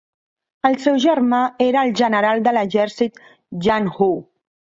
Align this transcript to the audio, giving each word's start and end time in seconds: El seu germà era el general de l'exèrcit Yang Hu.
El 0.69 0.77
seu 0.85 0.95
germà 1.03 1.41
era 1.65 1.83
el 1.89 1.93
general 1.99 2.41
de 2.49 2.55
l'exèrcit 2.57 3.21
Yang 3.69 3.93
Hu. 3.93 4.11